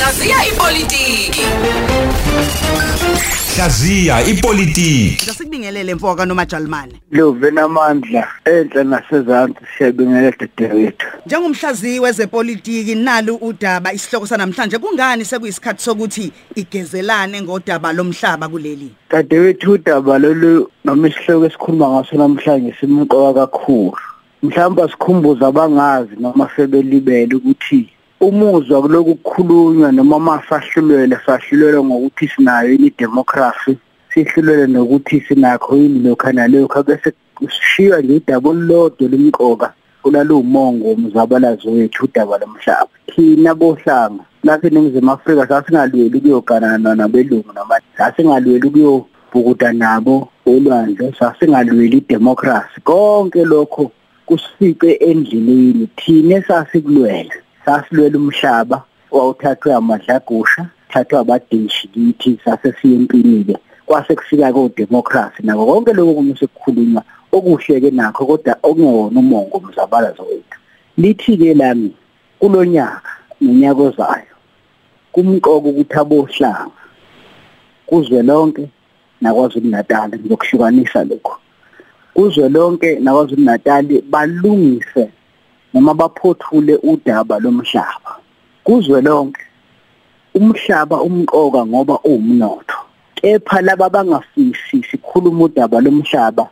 Hlaziya 0.00 0.36
ipolitiki. 0.52 1.44
Hlaziya 3.56 4.22
ipolitiki. 4.22 5.30
Asikubingelele 5.30 5.94
mfoka 5.94 6.26
noMajalimane. 6.26 6.92
Luve 7.10 7.50
namandla 7.50 8.28
enhle 8.44 8.84
nasezantsi 8.84 9.60
siyabingelela 9.78 10.32
dadewethu. 10.40 11.06
Njengomhlaziyi 11.26 12.00
wezepolitiki 12.00 12.94
nalo 12.94 13.34
udaba 13.34 13.92
isihloko 13.92 14.26
sanamhlanje 14.26 14.78
kungani 14.78 15.24
sekuyisikhathi 15.24 15.82
sokuthi 15.82 16.32
igezelane 16.54 17.42
ngodaba 17.42 17.92
lomhlaba 17.92 18.48
kuleli. 18.48 18.90
Dadewethu 19.10 19.72
udaba 19.72 20.18
lolu 20.18 20.70
noma 20.84 21.08
isihloko 21.08 21.46
esikhuluma 21.46 21.88
ngaso 21.88 22.16
namhlanje 22.16 22.74
simqoka 22.80 23.46
kakhulu. 23.46 23.96
Mhlawumbe 24.42 24.88
sikhumbuza 24.88 25.46
abangazi 25.46 26.16
noma 26.20 26.50
sebelibele 26.56 27.34
ukuthi 27.34 27.88
umuzwa 28.20 28.82
kuloku 28.82 29.14
kukhulunywa 29.14 29.92
noma 29.92 30.18
masahlulwele 30.18 31.16
sahlulelwa 31.26 31.84
ngokuthi 31.84 32.28
sinayo 32.28 32.72
ini 32.72 32.92
democracy 32.98 33.78
sihlulele 34.14 34.66
nokuthi 34.66 35.20
sinakho 35.20 35.76
yini 35.76 35.98
lokho 36.08 36.32
nalokho 36.32 36.82
bese 36.82 37.12
sishiywa 37.48 38.00
nje 38.00 38.16
idaba 38.16 38.50
olulodwa 38.50 39.08
lemqoka 39.08 39.72
kulalo 40.02 40.38
umongo 40.38 40.88
womzabalazo 40.88 41.70
wethu 41.70 42.04
udaba 42.04 42.38
lomhlaba. 42.38 42.90
Thina 43.06 43.54
bohlanga 43.54 44.24
lapha 44.44 44.66
eNingizimu 44.66 45.12
Afrika 45.12 45.48
sasingalweli 45.48 46.18
ukuyoganana 46.18 46.94
nabelungu 46.94 47.52
noma 47.54 47.80
sasingalweli 47.96 48.68
ukuyobhukuda 48.68 49.72
nabo 49.72 50.28
olwandle 50.46 51.12
sasingalweli 51.18 51.96
idemocracy. 51.96 52.80
Konke 52.84 53.44
lokho 53.44 53.92
kusife 54.26 54.92
endleleni 54.92 55.88
thina 55.96 56.36
esasikulwela. 56.36 57.34
Sasilwela 57.64 58.18
umhlaba 58.18 58.82
owawuthathwe 59.12 59.74
amadlagusha 59.74 60.62
thathwa 60.90 61.20
abadeshi 61.20 61.88
kithi 61.88 62.38
sasesiyempini-ke 62.44 63.56
kwase 63.86 64.14
kufika 64.14 64.52
kodemokhrasi 64.52 65.42
nako 65.42 65.66
konke 65.66 65.92
lokho 65.92 66.14
kumese 66.14 66.46
kukhulunywa 66.46 67.02
okuhle-ke 67.32 67.90
nakho 67.90 68.26
kodwa 68.26 68.56
okungewona 68.62 69.20
umongo 69.20 69.58
umzabalazo 69.58 70.22
wethu. 70.22 70.58
Lithi-ke 70.98 71.54
lami 71.54 71.94
kulo 72.38 72.64
nyaka 72.64 73.10
nonyaka 73.40 73.82
ozayo 73.82 74.34
kumqoka 75.12 75.68
ukuthi 75.68 75.94
abohlanga 75.98 76.80
kuzwe 77.86 78.22
lonke 78.22 78.68
nakwazulu 79.20 79.68
natali 79.68 80.18
ngizokuhlukanisa 80.18 81.04
lokho. 81.04 81.36
Kuzwe 82.14 82.48
lonke 82.48 82.98
nakwazulu 82.98 83.42
natali 83.42 84.00
balungise 84.00 85.10
noma 85.74 85.94
baphothule 85.94 86.76
udaba 86.82 87.38
lomhlaba 87.38 88.12
kuzwe 88.64 89.00
lonke 89.00 89.42
umhlaba 90.34 91.02
umqoka 91.02 91.66
ngoba 91.66 91.98
uwumnotho. 92.04 92.78
Kepha 93.14 93.60
laba 93.60 93.90
bangafisi 93.90 94.82
sikhuluma 94.90 95.44
udaba 95.44 95.80
lomhlaba 95.80 96.48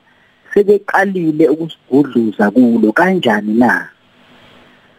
sebeqalile 0.55 1.49
ukusigudluza 1.49 2.51
kulo 2.51 2.93
kanjani 2.93 3.55
na? 3.55 3.89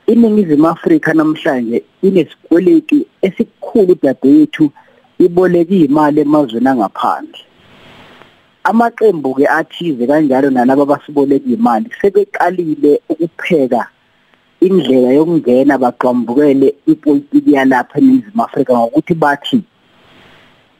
Iningizimu 0.07 0.67
Afrika 0.67 1.13
namhlanje 1.13 1.83
inesikweleti 2.01 3.05
esikhulu 3.21 3.95
dadewethu 4.01 4.71
iboleka 5.19 5.75
imali 5.75 6.21
emazweni 6.21 6.67
angaphandle. 6.67 7.39
Amaqembu 8.63 9.35
ke 9.35 9.45
athize 9.47 10.07
kanjalo 10.07 10.49
nalabo 10.49 10.81
abasiboleka 10.83 11.49
imali 11.49 11.89
sebeqalile 12.01 13.01
ukupheka 13.09 13.87
indlela 14.61 15.09
yokungena 15.17 15.77
baqhambukele 15.77 16.75
ipolitiki 16.91 17.51
yalapha 17.53 17.99
eNingizimu 17.99 18.43
Afrika 18.43 18.73
ngokuthi 18.77 19.13
bathi 19.13 19.59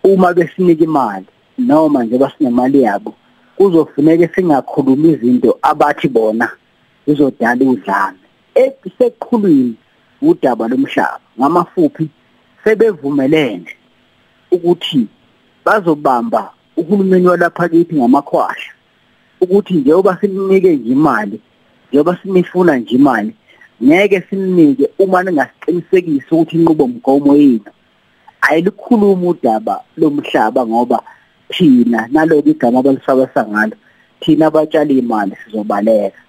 uma 0.04 0.34
besinika 0.34 0.84
imali 0.84 1.26
noma 1.58 2.04
nje 2.04 2.18
basinemali 2.18 2.82
yabo 2.82 3.16
kuzofuneka 3.58 4.36
singakhuluma 4.36 5.08
izinto 5.08 5.60
abathi 5.62 6.08
bona 6.08 6.48
izodala 7.08 7.66
udlame. 7.66 8.20
Eseqhulwini 8.56 9.76
udaba 10.22 10.68
lomhlaba 10.68 11.20
ngamafuphi 11.40 12.10
sebevumelene 12.64 13.72
ukuthi 14.52 15.08
bazobamba 15.66 16.52
uhulumeni 16.78 17.28
walapha 17.28 17.70
kithi 17.70 17.96
ngamakhwahla 17.96 18.72
ukuthi 19.42 19.74
njengoba 19.74 20.18
sinike 20.22 20.76
nje 20.76 20.92
imali 20.92 21.40
njengoba 21.90 22.18
sinifuna 22.22 22.76
nje 22.78 22.96
imali 22.96 23.34
ngeke 23.84 24.22
sinike 24.30 24.90
uma 25.00 25.24
ningasiqinisekisa 25.24 26.32
ukuthi 26.36 26.56
inqubo 26.58 26.88
mgomo 26.88 27.36
yenu 27.36 27.72
ayilikhuluma 28.42 29.28
udaba 29.30 29.84
lomhlaba 29.98 30.66
ngoba 30.66 31.00
thina 31.50 32.08
naloko 32.12 32.50
igama 32.50 32.80
abalisabasa 32.80 33.48
ngalo 33.48 33.76
thina 34.20 34.48
abatshali 34.48 34.98
imali 35.00 35.36
sizobaleka. 35.44 36.22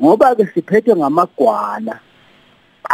Ngoba 0.00 0.34
ke 0.34 0.46
siphethwe 0.54 0.96
ngamagwala 0.96 1.98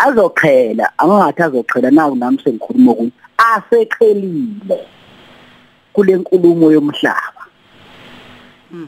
azoqhela 0.04 0.92
angathi 0.98 1.42
azoqhela 1.42 1.90
naku 1.90 2.16
nami 2.16 2.38
sengikhuluma 2.44 2.92
ukuthi 2.92 3.12
aseqhelile 3.36 4.78
kule 5.92 6.16
nkulumo 6.16 6.72
yomhlaba. 6.72 7.42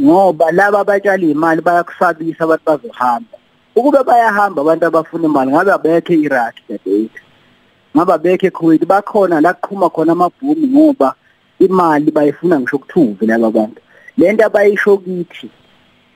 Ngoba 0.01 0.53
laba 0.53 0.81
abatshali 0.81 1.31
imali 1.31 1.61
bayakusabisa 1.61 2.45
abantu 2.45 2.65
bazohamba. 2.67 3.37
Ukube 3.77 4.03
bayahamba 4.05 4.63
abantu 4.63 4.87
abafuna 4.87 5.25
imali 5.27 5.51
ngabe 5.51 5.73
abekho 5.73 6.13
eIraq 6.13 6.55
dadewethu 6.69 7.23
ngabe 7.97 8.13
abekho 8.13 8.47
eKuwait 8.47 8.87
bakhona 8.87 9.41
la 9.41 9.55
kuqhuma 9.55 9.91
khona 9.91 10.13
amabhumu 10.13 10.67
ngoba 10.67 11.15
imali 11.59 12.11
bayifuna 12.11 12.61
ngisho 12.61 12.77
ukuthuve 12.77 13.27
laba 13.27 13.51
bantu. 13.51 13.81
Lento 14.19 14.47
abayisho 14.47 14.99
kithi 14.99 15.51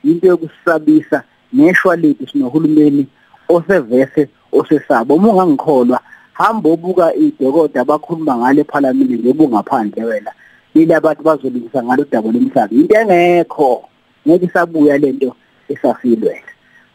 into 0.03 0.27
yokusabisa 0.27 1.23
neshwa 1.53 1.95
lethu 1.95 2.27
sinohulumeni 2.27 3.07
osevese 3.49 4.29
osesabo. 4.51 5.15
Uma 5.15 5.29
ungangikholwa 5.29 5.99
hamba 6.33 6.69
obuka 6.69 7.15
idokoda 7.15 7.81
abakhuluma 7.81 8.37
ngale 8.37 8.61
eParliament 8.61 9.11
njengoba 9.11 9.43
ungaphandle 9.43 10.03
wena. 10.03 10.31
Yile 10.75 10.95
abantu 10.95 11.23
bazolungisa 11.23 11.83
ngalo 11.83 12.05
daba 12.11 12.31
lomhlaba? 12.31 12.75
Into 12.75 12.95
engekho 12.95 13.83
ngeke 14.27 14.45
isabuya 14.45 14.97
lento 14.97 15.35
esafilwela 15.69 16.48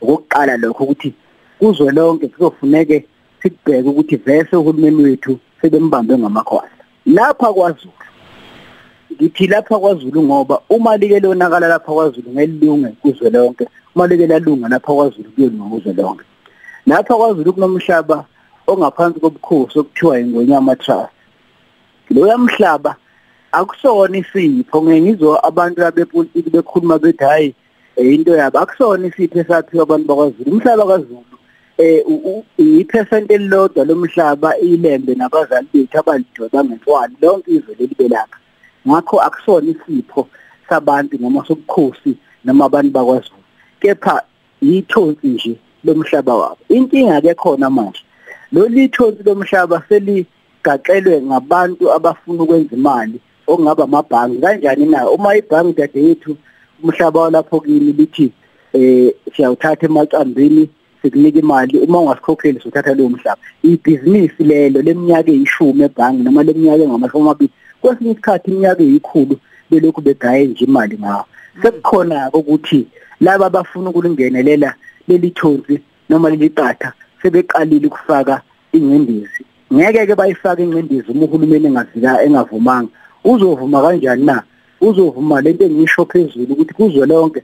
okokuqala 0.04 0.56
lokho 0.56 0.84
ukuthi 0.84 1.10
kuzwe 1.58 1.92
lonke 1.92 2.28
kuzofuneke 2.28 3.04
sikubheke 3.42 3.88
ukuthi 3.88 4.16
vese 4.16 4.56
uhulumeni 4.56 5.02
wethu 5.02 5.38
sebembambe 5.60 6.18
ngamakhwala 6.18 6.74
lapha 7.06 7.52
kwaZulu 7.52 8.04
ngithi 9.14 9.46
lapha 9.46 9.78
kwaZulu 9.78 10.22
ngoba 10.22 10.60
uma 10.68 10.96
like 10.96 11.20
lonakala 11.20 11.68
lapha 11.68 11.92
kwaZulu 11.92 12.30
ngelunge 12.30 12.88
kuzwe 13.02 13.30
lonke 13.30 13.66
uma 13.94 14.06
like 14.06 14.26
lalunga 14.26 14.68
lapha 14.68 14.92
kwaZulu 14.92 15.30
kuyolunga 15.30 15.70
kuzwe 15.70 15.92
lonke. 15.92 16.24
Lapha 16.86 17.16
kwaZulu 17.16 17.52
kunomhlaba 17.52 18.24
ongaphansi 18.66 19.20
kobukhosi 19.20 19.78
okuthiwa 19.78 20.20
ingonyama 20.20 20.76
trust. 20.76 21.12
Loya 22.10 22.38
mhlaba 22.38 22.96
akusona 23.52 24.18
isipho 24.18 24.82
ngengizwa 24.82 25.44
abantu 25.44 25.86
abepolitiki 25.86 26.50
bekhuluma 26.50 26.98
bethi 26.98 27.24
hayi 27.24 27.54
into 27.96 28.32
yabo. 28.36 28.58
Akusona 28.58 29.06
isipho 29.06 29.38
esaphiwa 29.40 29.82
abantu 29.82 30.06
bakwaZulu. 30.08 30.50
Umhlaba 30.50 30.86
kaZulu 30.86 31.24
eh 31.78 32.02
ipercent 32.58 33.30
elilodwa 33.30 33.84
lomhlaba 33.84 34.58
ilembe 34.58 35.14
nabazali 35.14 35.66
bethu 35.74 35.98
abalidoda 35.98 36.48
bangentwali 36.52 37.16
lonke 37.22 37.50
izwe 37.50 37.74
lelibe 37.78 38.08
lapha 38.08 38.38
ngakho 38.88 39.20
akusona 39.20 39.70
isipho 39.70 40.28
sabantu 40.68 41.18
noma 41.18 41.44
sobukhosi 41.46 42.16
noma 42.44 42.64
abantu 42.64 42.90
bakwaZulu. 42.90 43.42
Kepha 43.80 44.22
yithonsi 44.62 45.26
nje 45.26 45.56
lomhlaba 45.84 46.34
wabo. 46.34 46.58
Inkinga 46.68 47.20
ke 47.20 47.34
khona 47.34 47.70
manje 47.70 48.02
lo 48.52 48.68
lithonsi 48.68 49.22
lomhlaba 49.22 49.82
seligaxelwe 49.88 51.22
ngabantu 51.22 51.92
abafuna 51.92 52.42
ukwenza 52.42 52.76
imali 52.76 53.20
okungaba 53.46 53.84
amabhangi 53.84 54.38
kanjani 54.38 54.86
na? 54.86 55.10
Uma 55.10 55.36
ibhangi 55.36 55.72
dadewethu 55.72 56.36
umhlaba 56.84 57.20
walapho 57.20 57.60
kini 57.60 57.92
lithi 57.92 58.32
eh 58.72 59.14
siyawuthatha 59.36 59.86
emacambini 59.86 60.68
sikunika 61.02 61.38
imali. 61.38 61.78
Uma 61.78 62.00
ungasikhokheli 62.00 62.60
sothatha 62.60 62.94
leyo 62.94 63.08
mhlaba. 63.08 63.40
Ibhizinisi 63.62 64.44
lelo 64.44 64.82
leminyaka 64.82 65.30
eyishumi 65.30 65.84
ebhangi 65.84 66.22
noma 66.22 66.42
leminyaka 66.42 66.82
engamashumi 66.82 67.22
amabili 67.24 67.50
kwesinye 67.80 68.10
isikhathi 68.10 68.50
iminyaka 68.50 68.82
eyikhulu 68.82 69.36
belokhu 69.70 70.00
begaye 70.00 70.46
nje 70.46 70.64
imali 70.64 70.98
ngawo. 70.98 71.24
Sekukhona 71.62 72.30
ukuthi 72.32 72.86
laba 73.20 73.46
abafuna 73.46 73.90
ukulingenelela 73.90 74.74
leli 75.08 75.30
thonsi 75.30 75.80
noma 76.08 76.30
leli 76.30 76.50
qatha 76.50 76.92
sebeqalile 77.22 77.86
ukufaka 77.86 78.42
ingcindezi. 78.72 79.44
Ngeke 79.72 80.06
ke 80.06 80.14
bayifake 80.14 80.62
ingcindezi 80.62 81.12
uma 81.12 81.24
uhulumeni 81.24 81.66
engavumanga. 82.24 82.88
Uzovuma 83.24 83.82
kanjani 83.82 84.24
na? 84.24 84.42
Uzovuma 84.88 85.40
lento 85.40 85.64
engisho 85.64 86.04
phezulu 86.04 86.52
ukuthi 86.52 86.74
kuzwe 86.74 87.06
lonke 87.06 87.40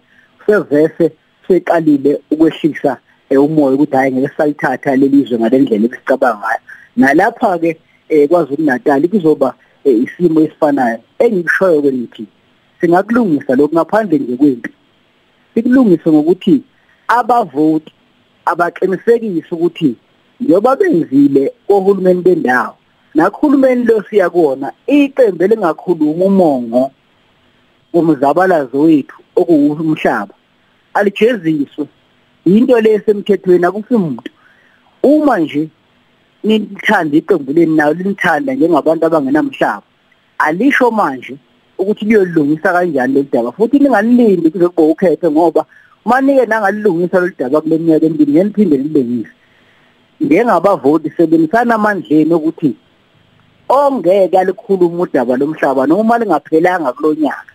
sevese 0.47 1.07
seqalile 1.49 2.21
ukwehlisa 2.31 2.93
umoya 3.31 3.75
ukuthi 3.75 3.97
hayi 3.97 4.13
ngeke 4.13 4.31
sayithatha 4.37 4.97
leli 4.97 5.25
zwe 5.25 5.39
ngalendlela 5.39 5.87
esicabanga 5.87 6.39
ngayo 6.39 6.61
nalapha 6.97 7.59
ke 7.59 7.71
eh 8.09 8.29
kwaZulu 8.29 8.65
Natal 8.65 9.09
kuzoba 9.09 9.55
eh, 9.85 10.03
isimo 10.03 10.41
esifanayo. 10.41 10.99
Engikushoyo 11.19 11.83
ke 11.83 11.91
nithi 11.91 12.27
singakulungisa 12.81 13.55
lokhu 13.55 13.75
ngaphandle 13.75 14.19
nje 14.19 14.37
kwempi. 14.37 14.71
Sikulungise 15.55 16.11
ngokuthi 16.11 16.63
abavoti 17.09 17.93
abaqinisekise 18.45 19.55
ukuthi 19.55 19.97
njengoba 20.41 20.77
benzile 20.77 21.53
ohulumeni 21.69 22.23
bendawo 22.23 22.77
nakhulumeni 23.15 23.85
lo 23.85 24.03
siya 24.11 24.31
kuona 24.31 24.73
iqembu 24.87 25.45
elingakhuluma 25.45 26.25
umongo 26.25 26.91
womzabalazo 27.93 28.81
wethu 28.81 29.17
okuwumhlaba. 29.37 30.35
Alijeziswe. 30.95 31.87
Into 32.45 32.81
lesemthethweni 32.81 33.65
akusimuntu. 33.67 34.31
Uma 35.03 35.39
nje 35.39 35.69
nithanda 36.45 37.17
iqembu 37.17 37.53
leni 37.53 37.77
nayo 37.77 37.93
linithanda 37.93 38.55
njengabantu 38.55 39.07
abangenamhlaba 39.07 39.83
alisho 40.39 40.91
manje 40.91 41.37
ukuthi 41.79 42.05
liyolungisa 42.05 42.73
kanjani 42.73 43.15
le 43.15 43.23
daba. 43.33 43.53
Futhi 43.53 43.79
ningalilindi 43.79 44.51
kuze 44.51 44.69
kube 44.69 44.93
ukhethe 44.93 45.31
ngoba 45.31 45.67
manike 46.05 46.47
nangalilungisa 46.47 47.21
lo 47.21 47.31
daba 47.39 47.61
kule 47.61 47.79
minyaka 47.79 48.07
emibili 48.07 48.33
ngeniphinde 48.33 48.77
lilungise 48.77 49.33
ngengabavoti 50.23 51.11
sebenisana 51.17 51.75
amandleni 51.75 52.35
ukuthi 52.35 52.77
ongeke 53.69 54.39
alikhuluma 54.39 55.03
udaba 55.03 55.37
lomhlaba 55.37 55.87
noma 55.87 56.19
lingaphelanga 56.19 56.93
kulonyaka 56.93 57.53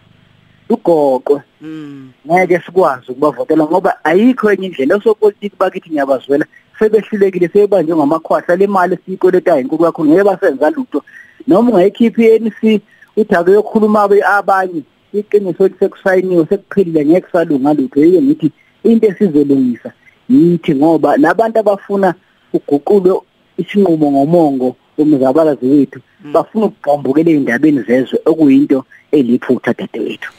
ugoqwe 0.70 1.42
Mm. 1.62 2.12
ngeke 2.28 2.60
sikwazi 2.66 3.12
ukubavotela 3.12 3.64
ngoba 3.66 4.04
ayikho 4.04 4.52
enye 4.52 4.68
indlela 4.68 4.96
osopolitiki 4.96 5.56
bakithi 5.60 5.90
ngiyabazwela. 5.90 6.46
Sebehlulekile 6.80 7.48
sebanje 7.48 7.96
ngamakhwahla 7.96 8.56
le 8.56 8.68
mali 8.68 8.94
esiyikoleta 8.94 9.60
inkulu 9.60 9.84
kakhulu 9.84 10.10
ngeke 10.10 10.24
basenza 10.24 10.70
lutho. 10.70 11.02
Noma 11.48 11.72
ungayikhiphi 11.72 12.22
i-ANC 12.22 12.82
uthi 13.18 13.36
ake 13.36 13.52
yokhuluma 13.52 14.02
abe 14.04 14.22
abanye 14.24 14.82
iqiniso 15.14 15.68
lisekusayiniwe 15.68 16.46
sekuphelile 16.46 17.06
ngeke 17.06 17.28
salunga 17.32 17.74
lutho. 17.74 18.00
Yiyo 18.00 18.22
ngithi 18.22 18.52
into 18.84 19.08
esizolungisa 19.08 19.92
yithi 20.30 20.76
ngoba 20.76 21.18
labantu 21.18 21.60
abafuna 21.60 22.14
uguqulo 22.54 23.24
isinqumo 23.58 24.12
ngomongo 24.12 24.76
umzabalazi 24.98 25.66
wethu 25.66 26.00
bafuna 26.34 26.66
ukugqambukela 26.66 27.30
ezindabeni 27.32 27.82
zezwe 27.88 28.20
okuyinto 28.26 28.86
eliphutha 29.12 29.74
dadewethu. 29.74 30.32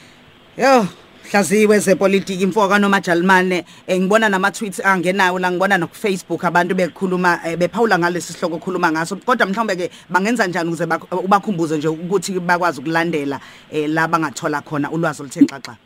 Yo, 0.56 0.86
hlaziwe 1.30 1.78
zepolitiki 1.78 2.42
imfoka 2.42 2.78
noma 2.78 3.00
Jalimane 3.00 3.64
eh, 3.86 4.00
ngibona 4.00 4.28
nama 4.28 4.50
tweets 4.50 4.80
angenayo 4.84 5.38
la 5.38 5.50
ngibona 5.50 5.78
no 5.78 5.88
Facebook 5.92 6.44
abantu 6.44 6.74
bekhuluma 6.74 7.40
eh, 7.46 7.56
bephawula 7.58 7.98
ngalesi 7.98 8.32
sihloko 8.32 8.56
okhuluma 8.56 8.92
ngaso. 8.92 9.16
Kodwa 9.16 9.46
mhlawumbe 9.46 9.76
ke 9.76 9.90
bangenza 10.08 10.46
njani 10.46 10.68
ukuze 10.68 10.86
bak- 10.86 11.24
ubakhumbuze 11.24 11.76
nje 11.78 11.88
ukuthi 11.88 12.40
bakwazi 12.40 12.80
ukulandela 12.80 13.40
eh, 13.70 13.88
la 13.90 14.08
bangathola 14.08 14.60
khona 14.62 14.90
ulwazi 14.90 15.22
oluthe 15.22 15.40
xaxa 15.44 15.76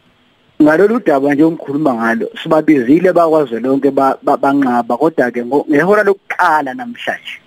ngalolu 0.62 1.00
daba 1.06 1.34
nje 1.34 1.42
omkhuluma 1.44 1.94
ngalo 1.94 2.28
sibabizile 2.42 3.12
bakwazi 3.12 3.60
lonke 3.60 3.90
ba- 3.90 4.18
ba- 4.22 4.36
banqaba. 4.36 4.96
Kodwa 4.96 5.30
ke 5.30 5.42
ngo- 5.42 5.66
ngehora 5.70 6.02
lokuqala 6.04 6.74
namhlanje 6.74 7.40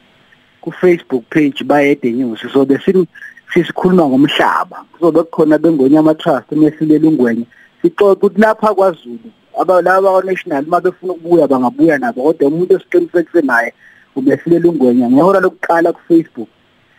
ku 0.62 0.72
Facebook 0.72 1.24
page 1.30 1.64
bayede 1.64 2.12
news 2.12 2.40
sobe 2.52 2.80
sin 2.84 3.08
sisikhuluma 3.54 4.06
ngomhlaba. 4.06 4.86
Kuzobe 4.92 5.24
kukhona 5.24 5.58
bengonyama 5.58 6.14
trust 6.16 6.52
emesilela 6.52 7.08
ungwenye 7.08 7.46
sixoxa 7.82 8.14
ukuthi 8.14 8.42
lapha 8.42 8.74
kwaZulu 8.74 9.30
abalaba 9.62 10.12
kwa 10.12 10.24
national 10.24 10.66
mabefuna 10.68 11.14
ukubuya 11.14 11.48
bangabuya 11.48 11.98
nabo 11.98 12.24
kodwa 12.24 12.48
umuntu 12.48 12.76
esiqinisekise 12.76 13.42
naye 13.42 13.74
ubesilela 14.16 14.70
ungwenya. 14.70 15.10
Ngehora 15.10 15.40
lokuqala 15.40 15.94
ku 15.94 16.02
Facebook 16.08 16.50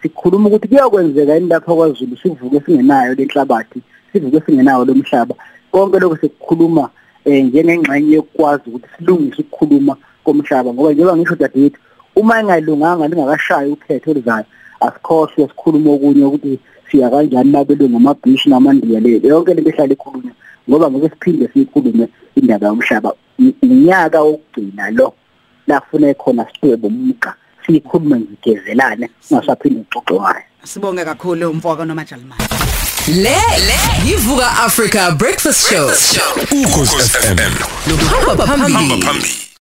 sikhuluma 0.03 0.49
ukuthi 0.49 0.69
kuyakwenzeka 0.69 1.35
yini 1.35 1.49
lapha 1.49 1.75
kwaZulu 1.75 2.17
sivuke 2.17 2.61
singenayo 2.67 3.15
lenhlabathi 3.15 3.83
sivuke 4.13 4.41
singenayo 4.47 4.85
lomhlaba 4.85 5.35
konke 5.73 5.99
lokho 5.99 6.17
sekukhuluma 6.17 6.91
eh 7.25 7.45
njengengxenye 7.45 8.15
yokwazi 8.15 8.63
ukuthi 8.69 8.89
silungise 8.97 9.43
ukukhuluma 9.43 9.97
komhlaba 10.25 10.73
ngoba 10.73 10.93
njengoba 10.93 11.17
ngisho 11.17 11.35
dadewethu 11.35 11.81
uma 12.17 12.41
engayilunganga 12.41 13.09
lingakashayi 13.09 13.73
ukhetho 13.73 14.11
olizayo 14.11 14.45
asikhohle 14.87 15.49
sikhuluma 15.49 15.91
okunye 15.91 16.25
ukuthi 16.25 16.59
siya 16.91 17.11
kanjani 17.11 17.53
nabelungu 17.53 17.97
amabhishi 17.97 18.49
namandiya 18.49 19.01
le 19.01 19.21
yonke 19.29 19.55
lento 19.55 19.71
ehlala 19.71 19.93
ikhulunywa 19.93 20.35
ngoba 20.69 20.91
ngeke 20.91 21.09
siphinde 21.09 21.49
siyikhulume 21.53 22.09
indaba 22.37 22.67
yomhlaba. 22.67 23.13
Unyaka 23.63 24.21
wokugcina 24.23 24.91
lo 24.91 25.15
la 25.67 25.81
kufuna 25.81 26.15
khona 26.15 26.47
sibebe 26.53 26.87
umqa 26.87 27.35
siyikhulume 27.67 28.17
ngigezelane 28.21 29.11
singasaphinde 29.21 29.81
uxoxe 29.81 30.15
ngayo 30.15 30.43
sibonge 30.65 31.05
kakhulu 31.05 31.51
umfoka 31.51 31.85
noma 31.85 32.05
Jalimane. 32.05 32.45
Le 33.09 33.37
le 33.69 33.77
yivuka 34.09 34.47
Africa 34.65 35.13
Breakfast 35.19 35.69
Show. 35.69 35.89
ukhosi 36.53 36.97
FM 36.97 37.39
Hamba 38.27 38.47
phambili. 38.47 39.03
phambili. 39.03 39.54